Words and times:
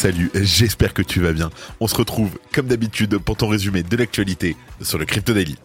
Salut, 0.00 0.30
j'espère 0.32 0.94
que 0.94 1.02
tu 1.02 1.20
vas 1.20 1.34
bien. 1.34 1.50
On 1.78 1.86
se 1.86 1.94
retrouve 1.94 2.30
comme 2.54 2.66
d'habitude 2.66 3.18
pour 3.18 3.36
ton 3.36 3.48
résumé 3.48 3.82
de 3.82 3.96
l'actualité 3.98 4.56
sur 4.80 4.96
le 4.96 5.04
Crypto 5.04 5.34
Daily. 5.34 5.58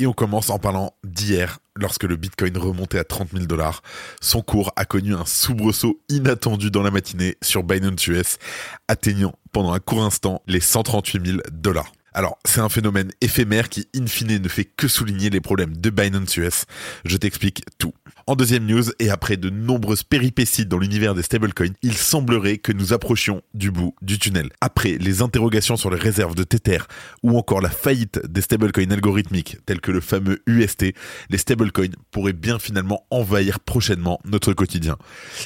Et 0.00 0.08
on 0.08 0.12
commence 0.12 0.50
en 0.50 0.58
parlant 0.58 0.94
d'hier, 1.04 1.60
lorsque 1.76 2.02
le 2.02 2.16
Bitcoin 2.16 2.58
remontait 2.58 2.98
à 2.98 3.04
30 3.04 3.28
000 3.30 3.44
dollars. 3.44 3.84
Son 4.20 4.42
cours 4.42 4.72
a 4.74 4.86
connu 4.86 5.14
un 5.14 5.24
soubresaut 5.24 6.00
inattendu 6.08 6.72
dans 6.72 6.82
la 6.82 6.90
matinée 6.90 7.36
sur 7.42 7.62
Binance 7.62 8.04
US, 8.08 8.38
atteignant 8.88 9.38
pendant 9.52 9.72
un 9.72 9.78
court 9.78 10.02
instant 10.02 10.42
les 10.48 10.58
138 10.58 11.24
000 11.24 11.38
dollars. 11.52 11.92
Alors, 12.16 12.38
c'est 12.46 12.60
un 12.60 12.70
phénomène 12.70 13.10
éphémère 13.20 13.68
qui, 13.68 13.88
in 13.94 14.06
fine, 14.06 14.38
ne 14.38 14.48
fait 14.48 14.64
que 14.64 14.88
souligner 14.88 15.28
les 15.28 15.42
problèmes 15.42 15.76
de 15.76 15.90
Binance 15.90 16.34
US. 16.38 16.64
Je 17.04 17.18
t'explique 17.18 17.62
tout. 17.76 17.92
En 18.26 18.36
deuxième 18.36 18.64
news, 18.64 18.84
et 18.98 19.10
après 19.10 19.36
de 19.36 19.50
nombreuses 19.50 20.02
péripéties 20.02 20.64
dans 20.64 20.78
l'univers 20.78 21.14
des 21.14 21.20
stablecoins, 21.20 21.74
il 21.82 21.92
semblerait 21.92 22.56
que 22.56 22.72
nous 22.72 22.94
approchions 22.94 23.42
du 23.52 23.70
bout 23.70 23.94
du 24.00 24.18
tunnel. 24.18 24.48
Après 24.62 24.96
les 24.98 25.20
interrogations 25.20 25.76
sur 25.76 25.90
les 25.90 25.98
réserves 25.98 26.34
de 26.34 26.42
Tether, 26.42 26.78
ou 27.22 27.36
encore 27.36 27.60
la 27.60 27.68
faillite 27.68 28.18
des 28.26 28.40
stablecoins 28.40 28.92
algorithmiques, 28.92 29.58
tels 29.66 29.82
que 29.82 29.92
le 29.92 30.00
fameux 30.00 30.38
UST, 30.46 30.94
les 31.28 31.38
stablecoins 31.38 31.92
pourraient 32.12 32.32
bien 32.32 32.58
finalement 32.58 33.06
envahir 33.10 33.60
prochainement 33.60 34.20
notre 34.24 34.54
quotidien. 34.54 34.96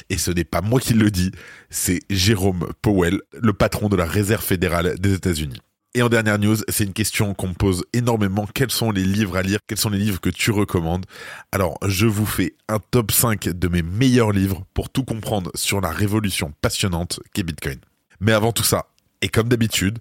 Et 0.09 0.17
ce 0.17 0.31
n'est 0.31 0.45
pas 0.45 0.61
moi 0.61 0.79
qui 0.79 0.93
le 0.93 1.11
dis, 1.11 1.31
c'est 1.69 1.99
Jérôme 2.09 2.69
Powell, 2.81 3.19
le 3.33 3.51
patron 3.51 3.89
de 3.89 3.97
la 3.97 4.05
Réserve 4.05 4.45
fédérale 4.45 4.95
des 4.99 5.15
États-Unis. 5.15 5.59
Et 5.93 6.01
en 6.01 6.07
dernière 6.07 6.39
news, 6.39 6.55
c'est 6.69 6.85
une 6.85 6.93
question 6.93 7.33
qu'on 7.33 7.49
me 7.49 7.53
pose 7.53 7.83
énormément. 7.91 8.47
Quels 8.53 8.71
sont 8.71 8.91
les 8.91 9.03
livres 9.03 9.35
à 9.35 9.41
lire? 9.41 9.59
Quels 9.67 9.77
sont 9.77 9.89
les 9.89 9.97
livres 9.97 10.21
que 10.21 10.29
tu 10.29 10.49
recommandes? 10.51 11.05
Alors, 11.51 11.77
je 11.85 12.05
vous 12.05 12.25
fais 12.25 12.55
un 12.69 12.79
top 12.79 13.11
5 13.11 13.49
de 13.49 13.67
mes 13.67 13.81
meilleurs 13.81 14.31
livres 14.31 14.63
pour 14.73 14.89
tout 14.89 15.03
comprendre 15.03 15.51
sur 15.53 15.81
la 15.81 15.89
révolution 15.89 16.53
passionnante 16.61 17.19
qu'est 17.33 17.43
Bitcoin. 17.43 17.77
Mais 18.21 18.31
avant 18.31 18.53
tout 18.53 18.63
ça, 18.63 18.85
et 19.21 19.27
comme 19.27 19.49
d'habitude, 19.49 19.99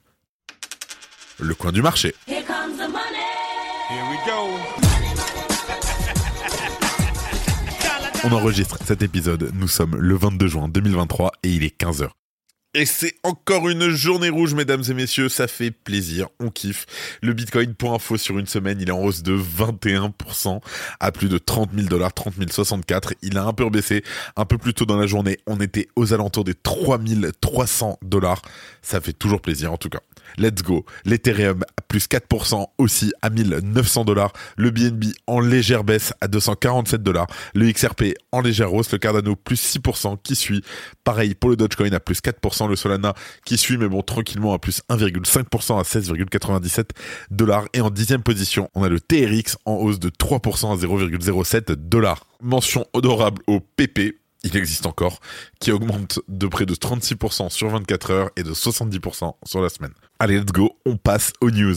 le 1.41 1.55
coin 1.57 1.73
du 1.73 1.83
marché. 1.83 2.15
Here 2.29 2.45
comes 2.45 2.77
the 2.77 2.89
money. 2.89 3.27
Here 3.91 4.05
we 4.11 4.19
go. 4.25 4.49
On 8.23 8.33
enregistre 8.33 8.79
cet 8.85 9.03
épisode, 9.03 9.51
nous 9.55 9.67
sommes 9.67 9.97
le 9.97 10.15
22 10.15 10.47
juin 10.47 10.69
2023 10.69 11.33
et 11.43 11.51
il 11.51 11.65
est 11.65 11.77
15h. 11.81 12.11
Et 12.73 12.87
c'est 12.87 13.15
encore 13.25 13.69
une 13.69 13.89
journée 13.89 14.29
rouge, 14.29 14.55
mesdames 14.55 14.85
et 14.89 14.95
messieurs, 14.95 15.29
ça 15.29 15.49
fait 15.49 15.73
plaisir, 15.73 16.29
on 16.39 16.51
kiffe. 16.51 16.87
Le 17.21 17.33
Bitcoin, 17.33 17.75
pour 17.75 17.95
info, 17.95 18.17
sur 18.17 18.39
une 18.39 18.47
semaine, 18.47 18.79
il 18.81 18.89
est 18.89 18.93
en 18.93 19.01
hausse 19.01 19.25
de 19.25 19.37
21% 19.37 20.61
à 21.01 21.11
plus 21.11 21.29
de 21.29 21.39
30 21.39 21.71
000 21.75 21.89
dollars, 21.89 22.13
30 22.13 22.35
064. 22.49 23.15
Il 23.23 23.39
a 23.39 23.45
un 23.45 23.53
peu 23.53 23.65
rebaissé. 23.65 24.05
Un 24.37 24.45
peu 24.45 24.57
plus 24.57 24.73
tôt 24.73 24.87
dans 24.87 24.97
la 24.97 25.09
journée, 25.09 25.39
on 25.49 25.61
était 25.61 25.89
aux 25.97 26.13
alentours 26.13 26.45
des 26.45 26.55
3 26.55 27.01
300 27.41 27.99
dollars. 28.03 28.41
Ça 28.83 29.01
fait 29.01 29.15
toujours 29.15 29.41
plaisir, 29.41 29.73
en 29.73 29.77
tout 29.77 29.89
cas. 29.89 30.01
Let's 30.39 30.63
go. 30.63 30.85
L'Ethereum 31.05 31.65
plus 31.89 32.07
4% 32.07 32.67
aussi 32.79 33.13
à 33.21 33.31
1900 33.31 34.05
dollars. 34.05 34.33
Le 34.57 34.71
BNB 34.71 35.07
en 35.27 35.41
légère 35.41 35.85
baisse 35.85 36.15
à 36.21 36.29
247 36.29 37.03
dollars. 37.03 37.27
Le 37.55 37.71
XRP 37.71 38.15
en 38.33 38.41
légère 38.41 38.73
hausse. 38.73 38.93
Le 38.93 38.99
Cardano 38.99 39.37
plus 39.37 39.77
6% 39.77 40.17
qui 40.23 40.37
suit. 40.37 40.63
Pareil 41.05 41.35
pour 41.35 41.51
le 41.51 41.57
Dogecoin 41.57 41.93
à 41.93 42.01
plus 42.01 42.21
4%. 42.21 42.69
Le 42.69 42.77
Solana 42.77 43.15
qui 43.45 43.59
suit 43.59 43.77
mais 43.77 43.89
bon 43.89 44.03
tranquillement 44.03 44.55
à 44.55 44.59
plus 44.59 44.83
1,5% 44.89 45.79
à 45.79 45.83
16,97 45.83 46.91
dollars. 47.31 47.67
Et 47.73 47.81
en 47.81 47.91
dixième 47.91 48.23
position, 48.23 48.71
on 48.75 48.85
a 48.85 48.89
le 48.89 49.01
TRX 49.01 49.57
en 49.65 49.75
hausse 49.75 49.99
de 49.99 50.11
3% 50.11 50.73
à 50.73 50.77
0,07 50.77 51.73
dollars. 51.75 52.27
Mention 52.41 52.87
honorable 52.93 53.43
au 53.47 53.61
PP 53.61 54.21
il 54.43 54.57
existe 54.57 54.87
encore, 54.87 55.21
qui 55.59 55.71
augmente 55.71 56.21
de 56.29 56.47
près 56.47 56.67
de 56.67 56.75
36% 56.75 57.51
sur 57.51 57.69
24 57.69 58.11
heures 58.11 58.31
et 58.37 58.43
de 58.43 58.53
70% 58.53 59.35
sur 59.45 59.61
la 59.61 59.69
semaine. 59.69 59.93
Allez, 60.23 60.39
let's 60.39 60.53
go, 60.53 60.77
on 60.85 60.99
passe 60.99 61.33
aux 61.41 61.51
news. 61.51 61.75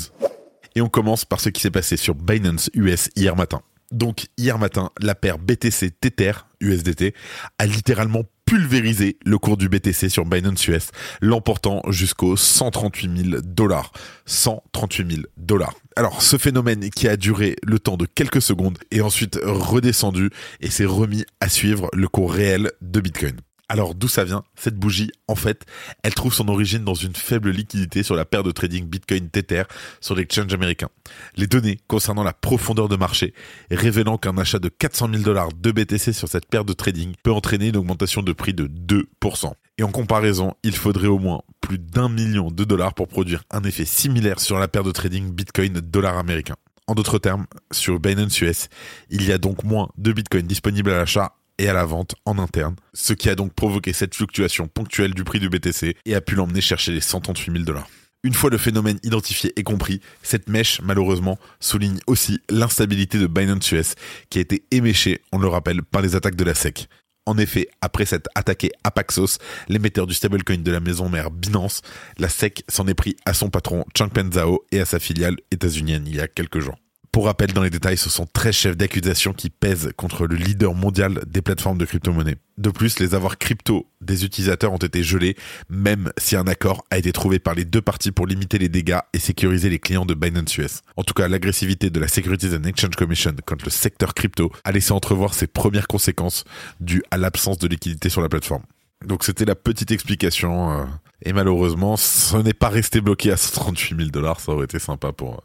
Et 0.76 0.82
on 0.82 0.90
commence 0.90 1.24
par 1.24 1.40
ce 1.40 1.48
qui 1.48 1.62
s'est 1.62 1.72
passé 1.72 1.96
sur 1.96 2.14
Binance 2.14 2.70
US 2.74 3.10
hier 3.16 3.38
matin. 3.38 3.62
Donc 3.94 4.26
hier 4.38 4.60
matin, 4.60 4.90
la 5.00 5.16
paire 5.16 5.40
BTC 5.40 5.92
Tether 5.92 6.34
USDT 6.60 7.14
a 7.58 7.66
littéralement 7.66 8.24
pulvérisé 8.46 9.18
le 9.26 9.38
cours 9.38 9.56
du 9.56 9.70
BTC 9.70 10.10
sur 10.10 10.26
Binance 10.26 10.68
US, 10.68 10.90
l'emportant 11.22 11.84
jusqu'aux 11.88 12.36
138 12.36 13.30
000 13.30 13.42
dollars. 13.46 13.94
138 14.26 15.10
000 15.10 15.22
dollars. 15.38 15.76
Alors 15.96 16.22
ce 16.22 16.38
phénomène 16.38 16.90
qui 16.90 17.08
a 17.08 17.16
duré 17.16 17.56
le 17.64 17.80
temps 17.80 17.96
de 17.96 18.06
quelques 18.06 18.42
secondes 18.42 18.78
est 18.92 19.00
ensuite 19.00 19.40
redescendu 19.42 20.32
et 20.60 20.70
s'est 20.70 20.84
remis 20.84 21.24
à 21.40 21.48
suivre 21.48 21.90
le 21.94 22.10
cours 22.10 22.34
réel 22.34 22.72
de 22.82 23.00
Bitcoin. 23.00 23.38
Alors 23.70 23.96
d'où 23.96 24.08
ça 24.08 24.24
vient 24.24 24.44
Cette 24.56 24.76
bougie, 24.76 25.12
en 25.28 25.36
fait, 25.36 25.66
elle 26.04 26.14
trouve 26.14 26.34
son 26.34 26.48
origine 26.50 26.84
dans 26.84 26.94
une 26.94 27.16
faible 27.16 27.50
liquidité 27.50 28.04
sur 28.04 28.16
la 28.16 28.26
paire 28.26 28.44
de 28.44 28.52
trading 28.52 28.86
Bitcoin 28.86 29.30
Tether 29.30 29.64
sur 30.02 30.16
l'exchange 30.16 30.54
américain. 30.54 30.90
Les 31.38 31.48
données 31.48 31.80
concernant 31.88 32.24
la 32.24 32.34
profondeur 32.34 32.90
de 32.90 32.98
marché 32.98 33.34
révélant 33.72 34.18
qu'un 34.18 34.38
achat 34.38 34.60
de 34.60 34.70
400 34.70 35.10
000 35.12 35.24
dollars 35.24 35.50
de 35.54 35.72
BTC 35.72 36.12
sur 36.12 36.28
cette 36.28 36.46
paire 36.48 36.66
de 36.66 36.74
trading 36.74 37.14
peut 37.24 37.32
entraîner 37.32 37.70
une 37.70 37.78
augmentation 37.78 38.22
de 38.22 38.34
prix 38.34 38.54
de 38.54 38.68
2%. 38.68 39.54
Et 39.78 39.84
en 39.84 39.92
comparaison, 39.92 40.54
il 40.64 40.76
faudrait 40.76 41.08
au 41.08 41.18
moins 41.18 41.42
plus 41.62 41.80
d'un 41.80 42.10
million 42.10 42.52
de 42.52 42.64
dollars 42.66 42.94
pour 42.94 43.08
produire 43.08 43.44
un 43.50 43.64
effet 43.64 43.86
similaire 43.86 44.40
sur 44.40 44.60
la 44.60 44.68
paire 44.68 44.84
de 44.84 44.92
trading 44.92 45.32
Bitcoin 45.32 45.74
dollar 45.74 46.18
américain. 46.18 46.56
En 46.86 46.96
d'autres 46.96 47.18
termes, 47.18 47.48
sur 47.72 48.00
Binance 48.00 48.42
US, 48.42 48.68
il 49.10 49.24
y 49.26 49.32
a 49.32 49.38
donc 49.38 49.64
moins 49.64 49.90
de 49.98 50.12
Bitcoin 50.12 50.46
disponibles 50.46 50.92
à 50.92 50.98
l'achat 50.98 51.38
et 51.58 51.70
à 51.70 51.74
la 51.74 51.86
vente 51.86 52.16
en 52.26 52.40
interne, 52.40 52.76
ce 52.94 53.14
qui 53.14 53.30
a 53.30 53.36
donc 53.36 53.54
provoqué 53.54 53.94
cette 53.94 54.16
fluctuation 54.16 54.68
ponctuelle 54.68 55.14
du 55.14 55.24
prix 55.24 55.40
du 55.40 55.50
BTC 55.50 55.96
et 56.06 56.16
a 56.16 56.22
pu 56.22 56.36
l'emmener 56.36 56.62
chercher 56.62 56.92
les 56.92 57.02
138 57.02 57.52
000 57.52 57.64
dollars. 57.64 57.88
Une 58.26 58.34
fois 58.34 58.50
le 58.50 58.58
phénomène 58.58 59.00
identifié 59.04 59.52
et 59.58 59.64
compris, 59.64 60.00
cette 60.22 60.48
mèche, 60.48 60.80
malheureusement, 60.82 61.38
souligne 61.60 62.00
aussi 62.08 62.40
l'instabilité 62.50 63.20
de 63.20 63.28
Binance 63.28 63.70
US, 63.74 63.96
qui 64.30 64.38
a 64.38 64.42
été 64.42 64.64
éméchée, 64.72 65.22
on 65.34 65.40
le 65.40 65.48
rappelle, 65.48 65.84
par 65.84 66.02
les 66.02 66.16
attaques 66.16 66.38
de 66.38 66.46
la 66.46 66.54
SEC. 66.54 66.88
En 67.26 67.38
effet, 67.38 67.68
après 67.82 68.06
s'être 68.06 68.30
attaqué 68.36 68.72
à 68.84 68.92
Paxos, 68.92 69.40
l'émetteur 69.68 70.08
du 70.08 70.14
stablecoin 70.14 70.58
de 70.58 70.72
la 70.72 70.80
maison 70.80 71.10
mère 71.10 71.32
Binance, 71.32 71.82
la 72.18 72.30
SEC 72.30 72.64
s'en 72.70 72.88
est 72.88 72.94
pris 72.94 73.18
à 73.26 73.34
son 73.34 73.50
patron 73.50 73.86
Changpeng 73.98 74.32
Zhao 74.32 74.66
et 74.72 74.80
à 74.80 74.86
sa 74.86 75.00
filiale 75.00 75.38
états-unienne 75.52 76.06
il 76.08 76.16
y 76.16 76.22
a 76.22 76.28
quelques 76.28 76.60
jours. 76.60 76.78
Pour 77.14 77.26
rappel, 77.28 77.54
dans 77.54 77.62
les 77.62 77.70
détails, 77.70 77.96
ce 77.96 78.10
sont 78.10 78.26
13 78.26 78.56
chefs 78.56 78.76
d'accusation 78.76 79.34
qui 79.34 79.52
pèsent 79.52 79.92
contre 79.96 80.26
le 80.26 80.36
leader 80.36 80.74
mondial 80.74 81.22
des 81.28 81.44
plateformes 81.44 81.78
de 81.78 81.86
crypto-monnaie. 81.86 82.38
De 82.58 82.72
plus, 82.72 82.98
les 82.98 83.14
avoirs 83.14 83.38
crypto 83.38 83.86
des 84.02 84.26
utilisateurs 84.26 84.74
ont 84.74 84.78
été 84.78 85.04
gelés, 85.04 85.36
même 85.70 86.12
si 86.18 86.36
un 86.36 86.48
accord 86.48 86.84
a 86.90 86.98
été 86.98 87.12
trouvé 87.12 87.38
par 87.38 87.54
les 87.54 87.66
deux 87.66 87.84
parties 87.84 88.12
pour 88.12 88.26
limiter 88.26 88.58
les 88.58 88.68
dégâts 88.68 88.98
et 89.14 89.20
sécuriser 89.20 89.70
les 89.70 89.78
clients 89.78 90.08
de 90.08 90.16
Binance 90.16 90.58
US. 90.58 90.82
En 90.98 91.04
tout 91.04 91.14
cas, 91.14 91.28
l'agressivité 91.28 91.92
de 91.92 92.00
la 92.00 92.08
Securities 92.08 92.56
and 92.56 92.64
Exchange 92.64 92.96
Commission 92.96 93.36
contre 93.46 93.66
le 93.66 93.72
secteur 93.72 94.16
crypto 94.16 94.52
a 94.64 94.72
laissé 94.72 94.92
entrevoir 94.92 95.36
ses 95.36 95.46
premières 95.46 95.88
conséquences 95.88 96.46
dues 96.80 97.04
à 97.12 97.18
l'absence 97.18 97.60
de 97.60 97.68
liquidité 97.68 98.10
sur 98.10 98.22
la 98.22 98.30
plateforme. 98.30 98.64
Donc 99.06 99.24
c'était 99.24 99.46
la 99.46 99.54
petite 99.54 99.92
explication. 99.92 100.80
euh, 100.80 100.86
et 101.22 101.32
malheureusement, 101.32 101.96
ce 101.96 102.38
n'est 102.38 102.54
pas 102.54 102.70
resté 102.70 103.02
bloqué 103.02 103.32
à 103.32 103.38
138 103.38 103.98
000 103.98 104.10
dollars. 104.10 104.40
Ça 104.40 104.52
aurait 104.52 104.66
été 104.66 104.80
sympa 104.80 105.12
pour, 105.12 105.44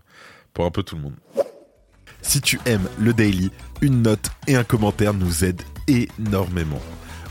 pour 0.54 0.64
un 0.64 0.70
peu 0.70 0.82
tout 0.82 0.96
le 0.96 1.02
monde. 1.02 1.14
Si 2.22 2.40
tu 2.40 2.60
aimes 2.66 2.88
le 2.98 3.12
daily, 3.12 3.50
une 3.80 4.02
note 4.02 4.30
et 4.46 4.56
un 4.56 4.64
commentaire 4.64 5.14
nous 5.14 5.44
aident 5.44 5.62
énormément. 5.86 6.80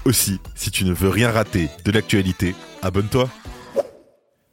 Aussi, 0.06 0.40
si 0.56 0.72
tu 0.72 0.86
ne 0.86 0.94
veux 0.94 1.10
rien 1.10 1.32
rater 1.32 1.70
de 1.86 1.92
l'actualité, 1.92 2.56
abonne-toi. 2.82 3.30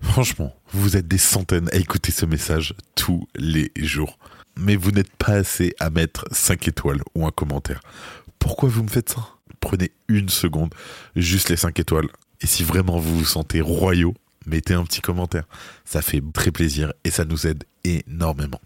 Franchement, 0.00 0.54
vous 0.72 0.96
êtes 0.96 1.08
des 1.08 1.18
centaines 1.18 1.68
à 1.72 1.76
écouter 1.76 2.12
ce 2.12 2.26
message 2.26 2.74
tous 2.94 3.26
les 3.36 3.72
jours. 3.76 4.18
Mais 4.56 4.76
vous 4.76 4.90
n'êtes 4.90 5.14
pas 5.16 5.32
assez 5.32 5.74
à 5.80 5.90
mettre 5.90 6.24
5 6.30 6.68
étoiles 6.68 7.02
ou 7.14 7.26
un 7.26 7.30
commentaire. 7.30 7.80
Pourquoi 8.38 8.68
vous 8.68 8.82
me 8.82 8.88
faites 8.88 9.10
ça? 9.10 9.28
Prenez 9.60 9.92
une 10.08 10.28
seconde, 10.28 10.74
juste 11.16 11.48
les 11.48 11.56
5 11.56 11.78
étoiles. 11.80 12.08
Et 12.40 12.46
si 12.46 12.62
vraiment 12.62 12.98
vous 12.98 13.18
vous 13.18 13.24
sentez 13.24 13.60
royaux, 13.60 14.14
mettez 14.46 14.74
un 14.74 14.84
petit 14.84 15.00
commentaire. 15.00 15.44
Ça 15.84 16.02
fait 16.02 16.22
très 16.32 16.50
plaisir 16.50 16.92
et 17.04 17.10
ça 17.10 17.24
nous 17.24 17.46
aide 17.46 17.64
énormément. 17.84 18.60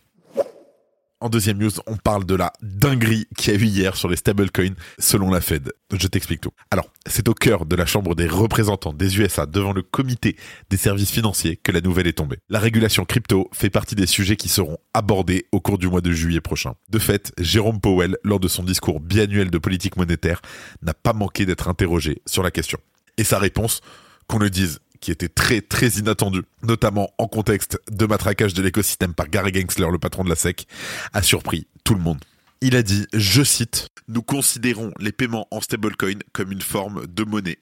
En 1.21 1.29
deuxième 1.29 1.59
news, 1.59 1.73
on 1.89 1.97
parle 1.97 2.25
de 2.25 2.37
la 2.37 2.53
dinguerie 2.63 3.27
qu'il 3.37 3.53
y 3.53 3.57
a 3.57 3.59
eu 3.59 3.65
hier 3.65 3.97
sur 3.97 4.09
les 4.09 4.15
stablecoins 4.15 4.77
selon 5.01 5.33
la 5.33 5.41
Fed. 5.41 5.73
Je 5.93 6.07
t'explique 6.07 6.41
tout. 6.41 6.53
Alors, 6.71 6.93
c'est 7.09 7.29
au 7.29 7.35
cœur 7.35 7.67
de 7.67 7.75
la 7.75 7.87
Chambre 7.87 8.15
des 8.15 8.29
représentants 8.29 8.93
des 8.93 9.19
USA 9.19 9.45
devant 9.45 9.73
le 9.73 9.83
comité 9.83 10.37
des 10.71 10.77
services 10.77 11.11
financiers 11.11 11.57
que 11.57 11.73
la 11.73 11.81
nouvelle 11.81 12.07
est 12.07 12.19
tombée. 12.19 12.39
La 12.49 12.61
régulation 12.61 13.05
crypto 13.05 13.51
fait 13.53 13.69
partie 13.69 13.97
des 13.97 14.07
sujets 14.07 14.37
qui 14.37 14.49
seront 14.49 14.79
abordés 14.95 15.47
au 15.51 15.61
cours 15.61 15.79
du 15.79 15.89
mois 15.89 16.03
de 16.03 16.13
juillet 16.13 16.41
prochain. 16.41 16.75
De 16.89 17.01
fait, 17.01 17.33
Jérôme 17.37 17.81
Powell, 17.81 18.17
lors 18.23 18.39
de 18.39 18.47
son 18.47 18.63
discours 18.63 19.01
biannuel 19.01 19.51
de 19.51 19.59
politique 19.59 19.97
monétaire, 19.97 20.41
n'a 20.83 20.95
pas 20.95 21.15
manqué 21.15 21.47
d'être 21.47 21.67
interrogé 21.67 22.23
sur 22.27 22.45
la 22.45 22.53
question. 22.53 22.79
Et 23.17 23.25
sa 23.25 23.41
réponse, 23.41 23.81
qu'on 24.29 24.39
le 24.39 24.51
dise, 24.51 24.79
qui 25.01 25.11
était 25.11 25.29
très 25.29 25.61
très 25.61 25.89
inattendu, 25.89 26.43
notamment 26.63 27.11
en 27.19 27.27
contexte 27.29 27.79
de 27.91 28.07
matraquage 28.07 28.55
de 28.55 28.63
l'écosystème 28.63 29.15
par 29.15 29.29
Gary 29.29 29.53
Gensler, 29.55 29.91
le 29.91 29.99
patron 29.99 30.25
de 30.25 30.29
la 30.29 30.37
SEC, 30.37 30.67
a 31.13 31.23
surpris 31.23 31.67
tout 31.85 31.95
le 31.95 32.01
monde. 32.01 32.19
Il 32.61 32.75
a 32.75 32.83
dit, 32.83 33.07
je 33.13 33.43
cite, 33.43 33.89
Nous 34.09 34.23
considérons 34.23 34.93
les 34.99 35.13
paiements 35.13 35.47
en 35.51 35.61
stablecoin 35.61 36.19
comme 36.33 36.51
une 36.51 36.63
forme 36.63 37.07
de 37.07 37.25
monnaie. 37.25 37.59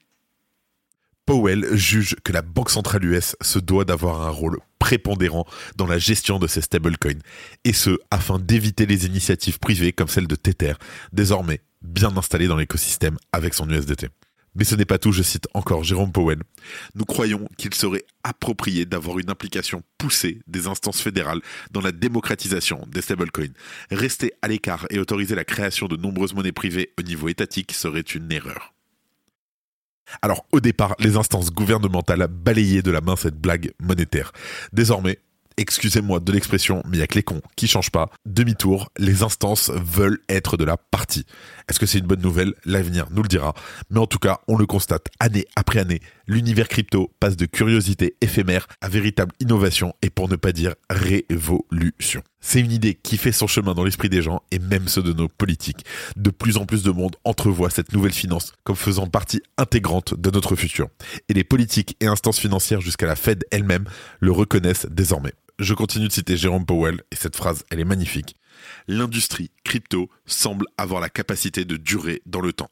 Powell 1.27 1.75
juge 1.75 2.15
que 2.23 2.31
la 2.31 2.41
Banque 2.41 2.69
centrale 2.69 3.03
US 3.03 3.35
se 3.41 3.59
doit 3.59 3.83
d'avoir 3.83 4.21
un 4.21 4.29
rôle 4.29 4.59
prépondérant 4.79 5.45
dans 5.75 5.85
la 5.85 5.99
gestion 5.99 6.39
de 6.39 6.47
ces 6.47 6.61
stablecoins, 6.61 7.19
et 7.65 7.73
ce, 7.73 7.97
afin 8.11 8.39
d'éviter 8.39 8.85
les 8.85 9.05
initiatives 9.05 9.59
privées 9.59 9.91
comme 9.91 10.07
celle 10.07 10.27
de 10.27 10.35
Tether, 10.35 10.73
désormais 11.11 11.61
bien 11.81 12.15
installée 12.15 12.47
dans 12.47 12.55
l'écosystème 12.55 13.17
avec 13.33 13.53
son 13.53 13.69
USDT. 13.69 14.07
Mais 14.57 14.63
ce 14.63 14.75
n'est 14.75 14.85
pas 14.85 14.97
tout, 14.97 15.11
je 15.11 15.21
cite 15.21 15.47
encore 15.53 15.83
Jérôme 15.83 16.11
Powell. 16.11 16.41
Nous 16.95 17.05
croyons 17.05 17.47
qu'il 17.57 17.73
serait 17.73 18.03
approprié 18.23 18.85
d'avoir 18.85 19.19
une 19.19 19.29
implication 19.29 19.83
poussée 19.97 20.41
des 20.47 20.67
instances 20.67 20.99
fédérales 20.99 21.41
dans 21.71 21.81
la 21.81 21.91
démocratisation 21.91 22.83
des 22.87 23.01
stablecoins. 23.01 23.53
Rester 23.91 24.33
à 24.41 24.47
l'écart 24.47 24.87
et 24.89 24.99
autoriser 24.99 25.35
la 25.35 25.45
création 25.45 25.87
de 25.87 25.95
nombreuses 25.95 26.33
monnaies 26.33 26.51
privées 26.51 26.91
au 26.99 27.03
niveau 27.03 27.29
étatique 27.29 27.71
serait 27.71 28.01
une 28.01 28.31
erreur. 28.31 28.73
Alors 30.21 30.45
au 30.51 30.59
départ, 30.59 30.95
les 30.99 31.17
instances 31.17 31.51
gouvernementales 31.51 32.27
balayaient 32.27 32.81
de 32.81 32.91
la 32.91 33.01
main 33.01 33.15
cette 33.15 33.39
blague 33.39 33.73
monétaire. 33.79 34.31
Désormais, 34.73 35.19
excusez-moi 35.57 36.19
de 36.19 36.31
l'expression, 36.31 36.83
mais 36.87 36.97
il 36.97 36.99
y 36.99 37.03
a 37.03 37.07
que 37.07 37.15
les 37.15 37.23
cons 37.23 37.41
qui 37.55 37.67
changent 37.67 37.91
pas. 37.91 38.09
Demi-tour, 38.25 38.89
les 38.97 39.23
instances 39.23 39.71
veulent 39.71 40.19
être 40.29 40.57
de 40.57 40.63
la 40.63 40.77
partie. 40.77 41.25
Est-ce 41.69 41.79
que 41.79 41.85
c'est 41.85 41.99
une 41.99 42.05
bonne 42.05 42.21
nouvelle? 42.21 42.53
L'avenir 42.65 43.07
nous 43.11 43.23
le 43.23 43.27
dira. 43.27 43.53
Mais 43.89 43.99
en 43.99 44.07
tout 44.07 44.19
cas, 44.19 44.39
on 44.47 44.57
le 44.57 44.65
constate 44.65 45.07
année 45.19 45.45
après 45.55 45.79
année, 45.79 46.01
l'univers 46.27 46.67
crypto 46.67 47.11
passe 47.19 47.35
de 47.35 47.45
curiosité 47.45 48.15
éphémère 48.21 48.67
à 48.81 48.89
véritable 48.89 49.33
innovation 49.39 49.93
et 50.01 50.09
pour 50.09 50.29
ne 50.29 50.35
pas 50.35 50.51
dire 50.51 50.75
révolution. 50.89 52.21
C'est 52.39 52.59
une 52.61 52.71
idée 52.71 52.93
qui 52.93 53.17
fait 53.17 53.31
son 53.31 53.47
chemin 53.47 53.73
dans 53.73 53.83
l'esprit 53.83 54.09
des 54.09 54.21
gens 54.21 54.41
et 54.51 54.59
même 54.59 54.87
ceux 54.87 55.03
de 55.03 55.11
nos 55.11 55.27
politiques. 55.27 55.85
De 56.15 56.29
plus 56.29 56.57
en 56.57 56.65
plus 56.65 56.83
de 56.83 56.91
monde 56.91 57.15
entrevoit 57.23 57.69
cette 57.69 57.91
nouvelle 57.93 58.13
finance 58.13 58.53
comme 58.63 58.75
faisant 58.75 59.07
partie 59.07 59.41
intégrante 59.57 60.13
de 60.13 60.29
notre 60.29 60.55
futur. 60.55 60.87
Et 61.29 61.33
les 61.33 61.43
politiques 61.43 61.97
et 61.99 62.05
instances 62.05 62.39
financières 62.39 62.81
jusqu'à 62.81 63.07
la 63.07 63.15
Fed 63.15 63.43
elle-même 63.51 63.85
le 64.19 64.31
reconnaissent 64.31 64.85
désormais. 64.89 65.33
Je 65.59 65.73
continue 65.73 66.07
de 66.07 66.13
citer 66.13 66.37
Jérôme 66.37 66.67
Powell 66.67 67.01
et 67.11 67.15
cette 67.15 67.35
phrase, 67.35 67.63
elle 67.71 67.79
est 67.79 67.85
magnifique. 67.85 68.35
L'industrie 68.87 69.49
crypto 69.63 70.07
semble 70.27 70.65
avoir 70.77 71.01
la 71.01 71.09
capacité 71.09 71.65
de 71.65 71.77
durer 71.77 72.21
dans 72.27 72.41
le 72.41 72.53
temps. 72.53 72.69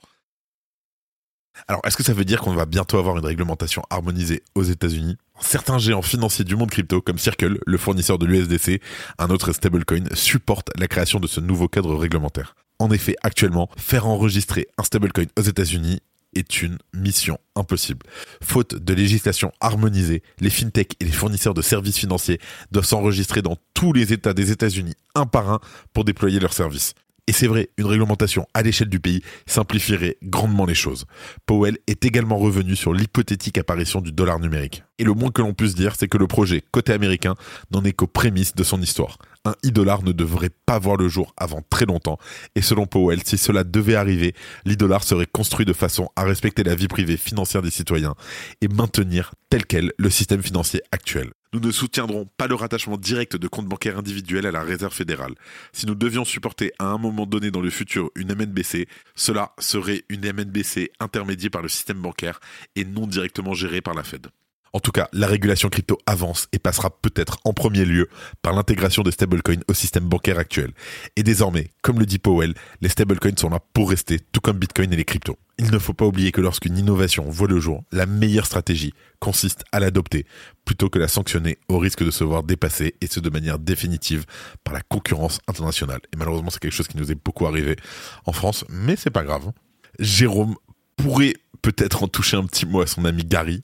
Alors, 1.68 1.82
est-ce 1.86 1.98
que 1.98 2.04
ça 2.04 2.14
veut 2.14 2.26
dire 2.26 2.42
qu'on 2.42 2.54
va 2.54 2.66
bientôt 2.66 3.00
avoir 3.00 3.18
une 3.18 3.26
réglementation 3.26 3.82
harmonisée 3.90 4.44
aux 4.54 4.64
États-Unis? 4.64 5.18
Certains 5.40 5.80
géants 5.80 6.04
financiers 6.04 6.46
du 6.46 6.56
monde 6.56 6.70
crypto, 6.70 7.02
comme 7.02 7.18
Circle, 7.18 7.58
le 7.66 7.78
fournisseur 7.78 8.20
de 8.20 8.28
l'USDC, 8.28 8.82
un 9.18 9.30
autre 9.30 9.52
stablecoin, 9.52 10.04
supportent 10.14 10.70
la 10.78 10.88
création 10.88 11.20
de 11.20 11.28
ce 11.28 11.40
nouveau 11.40 11.68
cadre 11.68 11.96
réglementaire. 11.96 12.56
En 12.78 12.92
effet, 12.92 13.16
actuellement, 13.24 13.70
faire 13.78 14.06
enregistrer 14.06 14.68
un 14.78 14.84
stablecoin 14.84 15.26
aux 15.38 15.42
États-Unis 15.42 16.02
est 16.36 16.62
une 16.62 16.78
mission 16.94 17.40
impossible. 17.56 18.06
Faute 18.42 18.76
de 18.76 18.94
législation 18.94 19.52
harmonisée, 19.62 20.22
les 20.40 20.50
fintechs 20.50 20.96
et 21.00 21.06
les 21.06 21.12
fournisseurs 21.12 21.54
de 21.54 21.62
services 21.62 21.98
financiers 21.98 22.40
doivent 22.72 22.86
s'enregistrer 22.86 23.42
dans 23.42 23.58
tous 23.74 23.94
les 23.94 24.14
États 24.14 24.34
des 24.34 24.52
États-Unis 24.52 24.94
un 25.16 25.26
par 25.26 25.50
un 25.50 25.60
pour 25.94 26.06
déployer 26.06 26.40
leurs 26.40 26.54
services. 26.54 26.94
Et 27.28 27.32
c'est 27.32 27.48
vrai, 27.48 27.70
une 27.78 27.88
réglementation 27.88 28.46
à 28.54 28.62
l'échelle 28.62 28.90
du 28.90 29.00
pays 29.00 29.22
simplifierait 29.48 30.18
grandement 30.22 30.66
les 30.66 30.76
choses. 30.76 31.06
Powell 31.48 31.80
est 31.88 32.06
également 32.06 32.38
revenu 32.38 32.76
sur 32.76 32.94
l'hypothétique 32.94 33.58
apparition 33.58 34.00
du 34.00 34.12
dollar 34.12 34.40
numérique. 34.40 34.84
Et 35.00 35.04
le 35.04 35.14
moins 35.14 35.32
que 35.32 35.42
l'on 35.42 35.56
puisse 35.56 35.74
dire, 35.74 35.96
c'est 35.98 36.08
que 36.08 36.20
le 36.20 36.28
projet 36.28 36.64
côté 36.72 36.94
américain 36.94 37.34
n'en 37.72 37.84
est 37.84 37.94
qu'aux 37.94 38.06
prémices 38.06 38.54
de 38.54 38.64
son 38.64 38.80
histoire. 38.80 39.18
Un 39.44 39.56
e-dollar 39.66 40.04
ne 40.04 40.12
devrait 40.12 40.52
pas 40.68 40.78
voir 40.78 40.98
le 40.98 41.08
jour 41.08 41.34
avant 41.36 41.62
très 41.68 41.86
longtemps. 41.86 42.20
Et 42.56 42.62
selon 42.62 42.86
Powell, 42.86 43.22
si 43.26 43.40
cela 43.40 43.64
devait 43.64 43.96
arriver, 43.96 44.36
l'e-dollar 44.64 45.04
serait 45.04 45.26
construit 45.26 45.66
de 45.66 45.74
façon 45.74 46.10
à 46.16 46.26
respecter 46.26 46.64
la 46.64 46.76
vie 46.76 46.88
privée 46.88 47.18
financière 47.18 47.64
des 47.64 47.72
citoyens 47.72 48.14
et 48.62 48.68
maintenir 48.68 49.34
tel 49.50 49.66
quel 49.66 49.94
le 49.98 50.12
système 50.12 50.44
financier 50.44 50.82
actuel. 50.92 51.32
Nous 51.56 51.62
ne 51.62 51.72
soutiendrons 51.72 52.28
pas 52.36 52.48
le 52.48 52.56
rattachement 52.56 52.98
direct 52.98 53.38
de 53.38 53.48
comptes 53.48 53.68
bancaires 53.68 53.98
individuels 53.98 54.46
à 54.46 54.52
la 54.52 54.62
réserve 54.62 54.94
fédérale. 54.94 55.36
Si 55.72 55.86
nous 55.86 55.96
devions 55.96 56.26
supporter 56.26 56.74
à 56.80 56.88
un 56.88 56.98
moment 56.98 57.26
donné 57.26 57.50
dans 57.50 57.62
le 57.62 57.70
futur 57.70 58.12
une 58.16 58.36
MNBC, 58.36 58.90
cela 59.16 59.54
serait 59.58 60.04
une 60.10 60.30
MNBC 60.34 60.92
intermédiée 61.00 61.50
par 61.50 61.62
le 61.62 61.70
système 61.70 62.02
bancaire 62.02 62.42
et 62.76 62.84
non 62.84 63.08
directement 63.08 63.54
gérée 63.54 63.80
par 63.80 63.94
la 63.94 64.04
Fed. 64.04 64.28
En 64.76 64.82
tout 64.82 64.92
cas, 64.92 65.08
la 65.14 65.28
régulation 65.28 65.70
crypto 65.70 65.98
avance 66.06 66.50
et 66.52 66.60
passera 66.60 66.90
peut-être 66.90 67.38
en 67.46 67.54
premier 67.54 67.86
lieu 67.86 68.10
par 68.42 68.52
l'intégration 68.52 69.04
des 69.04 69.12
stablecoins 69.12 69.62
au 69.70 69.74
système 69.74 70.04
bancaire 70.04 70.38
actuel. 70.38 70.74
Et 71.16 71.24
désormais, 71.24 71.70
comme 71.82 71.98
le 71.98 72.06
dit 72.06 72.20
Powell, 72.20 72.54
les 72.82 72.90
stablecoins 72.90 73.38
sont 73.38 73.48
là 73.48 73.62
pour 73.72 73.90
rester, 73.90 74.20
tout 74.34 74.42
comme 74.42 74.58
Bitcoin 74.58 74.92
et 74.92 74.98
les 74.98 75.06
cryptos. 75.06 75.40
Il 75.60 75.72
ne 75.72 75.80
faut 75.80 75.94
pas 75.94 76.06
oublier 76.06 76.34
que 76.34 76.42
lorsqu'une 76.42 76.78
innovation 76.78 77.24
voit 77.30 77.48
le 77.48 77.62
jour, 77.62 77.86
la 77.94 78.06
meilleure 78.06 78.46
stratégie 78.46 78.94
consiste 79.22 79.64
à 79.72 79.80
l'adopter 79.80 80.26
plutôt 80.66 80.90
que 80.90 81.00
la 81.00 81.08
sanctionner 81.08 81.58
au 81.70 81.78
risque 81.78 82.04
de 82.04 82.12
se 82.12 82.26
voir 82.26 82.44
dépasser 82.44 82.96
et 83.00 83.08
ce 83.08 83.22
de 83.22 83.30
manière 83.30 83.60
définitive 83.60 84.26
par 84.66 84.74
la 84.74 84.82
concurrence 84.82 85.40
internationale. 85.48 86.02
Et 86.14 86.18
malheureusement, 86.18 86.50
c'est 86.50 86.60
quelque 86.60 86.74
chose 86.74 86.90
qui 86.90 86.98
nous 86.98 87.14
est 87.14 87.24
beaucoup 87.24 87.48
arrivé 87.48 87.78
en 88.26 88.34
France, 88.34 88.66
mais 88.68 88.98
c'est 88.98 89.10
pas 89.10 89.24
grave. 89.24 89.54
Jérôme 90.00 90.56
pourrait 90.98 91.36
peut-être 91.62 92.04
en 92.04 92.10
toucher 92.10 92.36
un 92.36 92.44
petit 92.44 92.66
mot 92.66 92.82
à 92.82 92.88
son 92.88 93.06
ami 93.06 93.24
Gary, 93.24 93.64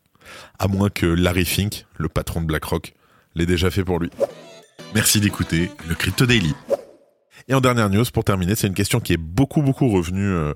à 0.59 0.67
moins 0.67 0.89
que 0.89 1.05
Larry 1.05 1.45
Fink, 1.45 1.85
le 1.97 2.09
patron 2.09 2.41
de 2.41 2.45
BlackRock, 2.45 2.93
l'ait 3.35 3.45
déjà 3.45 3.71
fait 3.71 3.83
pour 3.83 3.99
lui. 3.99 4.09
Merci 4.93 5.19
d'écouter 5.19 5.71
le 5.87 5.95
Crypto 5.95 6.25
Daily. 6.25 6.53
Et 7.47 7.53
en 7.53 7.61
dernière 7.61 7.89
news, 7.89 8.05
pour 8.13 8.23
terminer, 8.23 8.55
c'est 8.55 8.67
une 8.67 8.73
question 8.73 8.99
qui 8.99 9.13
est 9.13 9.17
beaucoup 9.17 9.61
beaucoup 9.61 9.89
revenue 9.89 10.27
euh, 10.27 10.53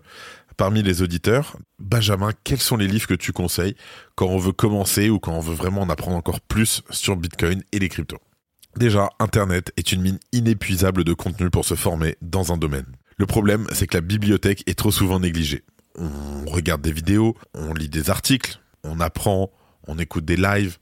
parmi 0.58 0.84
les 0.84 1.02
auditeurs. 1.02 1.58
Benjamin, 1.80 2.32
quels 2.44 2.60
sont 2.60 2.78
les 2.78 2.88
livres 2.88 3.08
que 3.08 3.14
tu 3.14 3.32
conseilles 3.34 3.76
quand 4.16 4.28
on 4.28 4.38
veut 4.38 4.52
commencer 4.52 5.10
ou 5.10 5.20
quand 5.20 5.34
on 5.34 5.40
veut 5.40 5.56
vraiment 5.56 5.82
en 5.82 5.90
apprendre 5.90 6.18
encore 6.18 6.42
plus 6.42 6.84
sur 6.90 7.16
Bitcoin 7.16 7.64
et 7.72 7.80
les 7.80 7.90
cryptos? 7.90 8.20
Déjà, 8.78 9.10
Internet 9.20 9.72
est 9.78 9.94
une 9.94 10.02
mine 10.02 10.20
inépuisable 10.34 11.06
de 11.06 11.14
contenu 11.14 11.50
pour 11.50 11.64
se 11.64 11.76
former 11.76 12.18
dans 12.22 12.52
un 12.52 12.58
domaine. 12.58 12.86
Le 13.18 13.26
problème, 13.26 13.68
c'est 13.72 13.88
que 13.88 13.96
la 13.96 14.02
bibliothèque 14.02 14.64
est 14.68 14.78
trop 14.78 14.92
souvent 14.92 15.20
négligée. 15.20 15.64
On 15.98 16.46
regarde 16.46 16.82
des 16.82 16.92
vidéos, 16.92 17.38
on 17.54 17.74
lit 17.74 17.88
des 17.88 18.10
articles, 18.10 18.60
on 18.84 19.00
apprend, 19.00 19.50
on 19.88 19.98
écoute 19.98 20.26
des 20.26 20.38
lives, 20.38 20.78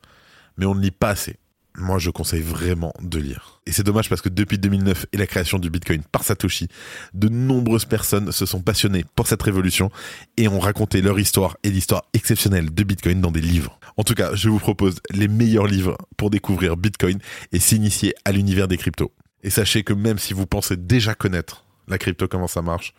mais 0.58 0.66
on 0.66 0.76
ne 0.76 0.82
lit 0.82 0.92
pas 0.92 1.10
assez. 1.10 1.38
Moi, 1.76 1.98
je 1.98 2.12
conseille 2.12 2.42
vraiment 2.42 2.94
de 3.02 3.18
lire. 3.18 3.60
Et 3.66 3.72
c'est 3.72 3.82
dommage 3.82 4.08
parce 4.08 4.22
que 4.22 4.30
depuis 4.30 4.60
2009 4.60 5.08
et 5.12 5.18
la 5.18 5.26
création 5.26 5.58
du 5.58 5.72
Bitcoin 5.72 6.04
par 6.12 6.24
Satoshi, 6.24 6.68
de 7.16 7.30
nombreuses 7.30 7.86
personnes 7.86 8.32
se 8.32 8.46
sont 8.46 8.62
passionnées 8.62 9.06
pour 9.16 9.26
cette 9.26 9.42
révolution 9.42 9.90
et 10.38 10.48
ont 10.48 10.60
raconté 10.60 11.02
leur 11.02 11.20
histoire 11.20 11.58
et 11.64 11.72
l'histoire 11.72 12.04
exceptionnelle 12.14 12.72
de 12.72 12.84
Bitcoin 12.84 13.22
dans 13.22 13.32
des 13.32 13.42
livres. 13.42 13.80
En 13.98 14.04
tout 14.04 14.14
cas, 14.14 14.36
je 14.36 14.50
vous 14.50 14.60
propose 14.60 14.98
les 15.10 15.28
meilleurs 15.28 15.66
livres 15.66 15.98
pour 16.16 16.30
découvrir 16.30 16.78
Bitcoin 16.78 17.18
et 17.52 17.60
s'initier 17.60 18.14
à 18.24 18.32
l'univers 18.32 18.68
des 18.68 18.78
cryptos. 18.78 19.12
Et 19.42 19.50
sachez 19.50 19.84
que 19.84 19.94
même 19.94 20.20
si 20.20 20.36
vous 20.36 20.46
pensez 20.46 20.78
déjà 20.78 21.16
connaître 21.16 21.66
la 21.88 21.98
crypto, 21.98 22.28
comment 22.28 22.48
ça 22.48 22.62
marche, 22.62 22.94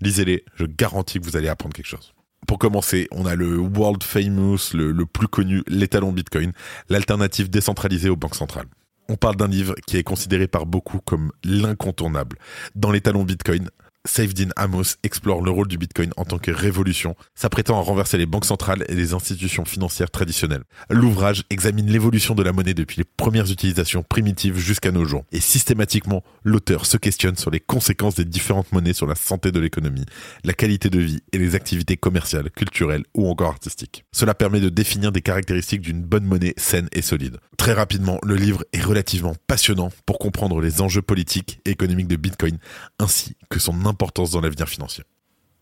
lisez-les, 0.00 0.44
je 0.54 0.66
garantis 0.66 1.18
que 1.18 1.24
vous 1.24 1.36
allez 1.36 1.48
apprendre 1.48 1.74
quelque 1.74 1.86
chose. 1.86 2.14
Pour 2.46 2.58
commencer, 2.58 3.06
on 3.10 3.26
a 3.26 3.34
le 3.34 3.58
world 3.58 4.02
famous, 4.02 4.74
le, 4.74 5.06
plus 5.06 5.28
connu, 5.28 5.62
l'étalon 5.68 6.12
Bitcoin, 6.12 6.52
l'alternative 6.88 7.50
décentralisée 7.50 8.08
aux 8.08 8.16
banques 8.16 8.34
centrales. 8.34 8.66
On 9.08 9.16
parle 9.16 9.36
d'un 9.36 9.48
livre 9.48 9.74
qui 9.86 9.96
est 9.96 10.02
considéré 10.02 10.46
par 10.46 10.66
beaucoup 10.66 11.00
comme 11.04 11.32
l'incontournable. 11.44 12.38
Dans 12.74 12.90
l'étalon 12.90 13.24
Bitcoin, 13.24 13.68
Saifdin 14.06 14.48
Amos 14.56 14.96
explore 15.02 15.42
le 15.42 15.50
rôle 15.50 15.68
du 15.68 15.76
Bitcoin 15.76 16.10
en 16.16 16.24
tant 16.24 16.38
que 16.38 16.50
révolution, 16.50 17.16
s'apprêtant 17.34 17.78
à 17.78 17.82
renverser 17.82 18.16
les 18.16 18.24
banques 18.24 18.46
centrales 18.46 18.84
et 18.88 18.94
les 18.94 19.12
institutions 19.12 19.66
financières 19.66 20.10
traditionnelles. 20.10 20.64
L'ouvrage 20.88 21.44
examine 21.50 21.86
l'évolution 21.86 22.34
de 22.34 22.42
la 22.42 22.52
monnaie 22.52 22.72
depuis 22.72 22.96
les 22.96 23.04
premières 23.04 23.50
utilisations 23.50 24.02
primitives 24.02 24.56
jusqu'à 24.56 24.90
nos 24.90 25.04
jours. 25.04 25.24
Et 25.32 25.40
systématiquement, 25.40 26.24
l'auteur 26.44 26.86
se 26.86 26.96
questionne 26.96 27.36
sur 27.36 27.50
les 27.50 27.60
conséquences 27.60 28.14
des 28.14 28.24
différentes 28.24 28.72
monnaies 28.72 28.94
sur 28.94 29.06
la 29.06 29.14
santé 29.14 29.52
de 29.52 29.60
l'économie, 29.60 30.06
la 30.44 30.54
qualité 30.54 30.88
de 30.88 30.98
vie 30.98 31.20
et 31.32 31.38
les 31.38 31.54
activités 31.54 31.98
commerciales, 31.98 32.50
culturelles 32.50 33.04
ou 33.14 33.28
encore 33.28 33.50
artistiques. 33.50 34.06
Cela 34.12 34.34
permet 34.34 34.60
de 34.60 34.70
définir 34.70 35.12
des 35.12 35.20
caractéristiques 35.20 35.82
d'une 35.82 36.02
bonne 36.02 36.24
monnaie 36.24 36.54
saine 36.56 36.88
et 36.92 37.02
solide. 37.02 37.36
Très 37.58 37.74
rapidement, 37.74 38.18
le 38.22 38.36
livre 38.36 38.64
est 38.72 38.80
relativement 38.80 39.34
passionnant 39.46 39.90
pour 40.06 40.18
comprendre 40.18 40.62
les 40.62 40.80
enjeux 40.80 41.02
politiques 41.02 41.60
et 41.66 41.70
économiques 41.70 42.08
de 42.08 42.16
Bitcoin 42.16 42.56
ainsi 42.98 43.36
que 43.50 43.58
son 43.58 43.74
importance 43.90 44.30
dans 44.30 44.40
l'avenir 44.40 44.68
financier. 44.68 45.04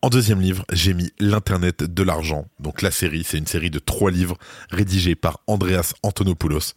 En 0.01 0.09
deuxième 0.09 0.39
livre, 0.39 0.63
j'ai 0.71 0.93
mis 0.93 1.11
L'Internet 1.19 1.83
de 1.83 2.03
l'argent. 2.03 2.45
Donc 2.61 2.81
la 2.81 2.91
série, 2.91 3.25
c'est 3.25 3.37
une 3.37 3.47
série 3.47 3.69
de 3.69 3.79
trois 3.79 4.11
livres 4.11 4.37
rédigés 4.71 5.15
par 5.15 5.41
Andreas 5.45 5.93
Antonopoulos. 6.03 6.73